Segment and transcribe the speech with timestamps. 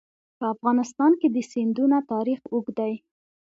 [0.37, 2.93] په افغانستان کې د سیندونه تاریخ اوږد دی.